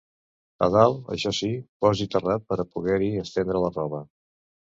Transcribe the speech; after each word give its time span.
A 0.67 0.69
dalt, 0.75 1.03
això 1.15 1.33
sí, 1.39 1.49
posi 1.87 2.07
terrat 2.15 2.47
pera 2.53 2.67
poguer-hi 2.79 3.11
estendre 3.27 3.63
la 3.67 3.71
roba 3.79 4.03